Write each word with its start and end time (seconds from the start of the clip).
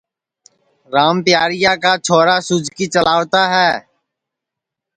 رام 0.93 1.15
پیاریا 1.25 1.73
کا 1.83 1.93
چھورا 2.05 2.37
سُوجکی 2.47 2.85
چلاوتا 2.93 3.41
ہے 3.53 3.71